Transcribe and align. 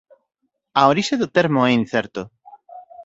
A 0.79 0.81
orixe 0.91 1.15
do 1.21 1.31
termo 1.37 1.59
é 1.67 1.71
incerto. 1.81 2.21